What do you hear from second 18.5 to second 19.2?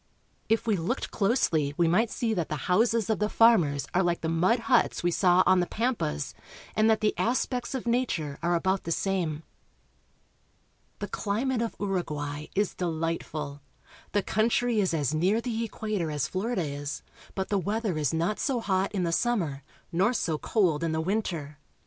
hot in the